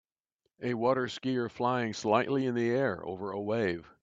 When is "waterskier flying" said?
0.73-1.91